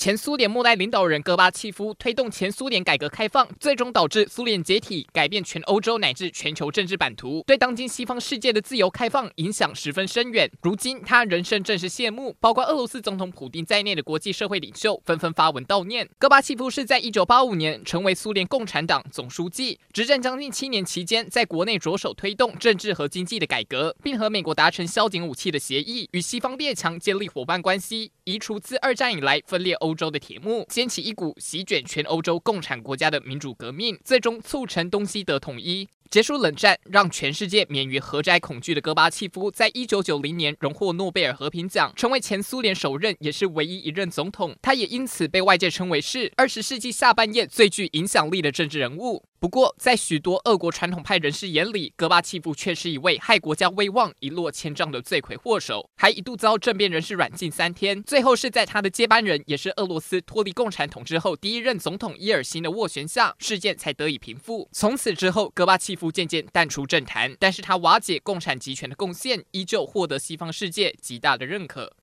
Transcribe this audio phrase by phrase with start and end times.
[0.00, 10.50] 前苏联末代领导人戈巴契夫推动前苏联改革开放，最终导致苏联解体，改变全欧洲乃至全球政治版图，对当今西方世界的自由开放影响十分深远。
[10.62, 16.08] 如今他人生正式谢幕，包括俄罗斯总统普丁在内的国际社会领袖纷纷发文悼念。
[16.18, 29.89] 戈巴契夫是在一九八五年成为苏联共产党总书记，执政将近七年期间，在国内着手推动政治和经济的改革，并和美国达成削减武器的协议，与西方列强建立伙伴关系，移除自二战以来分裂欧。
[29.90, 35.88] 欧洲的铁幕，掀起一股席卷全欧洲共产国家的民主革命，最终促成东西德统一。
[36.08, 44.54] 结束冷战，让全世界免于核灾恐惧的戈巴契夫，在一九九零年荣获诺贝尔和平奖，成为前苏联首任也是唯一一任总统。
[44.62, 49.24] 他也因此被外界称为是二十世纪下半叶最具影响力的政治人物。
[49.40, 58.02] 不过，在许多俄国传统派人士眼里，戈巴契夫却是一位害国家威望一落千丈的罪魁祸首，还一度遭政变人士软禁三天。
[58.02, 64.68] 最后是在他的接班人，也是俄罗斯脱离共产统治后第一任总统伊尔辛的斡旋下，事件才得以平复。
[64.72, 66.10] 从此之后，戈巴契夫。
[66.10, 71.92] 渐渐淡出政坛，但是他瓦解共产集权的贡献依旧获得西方世界极大的认可。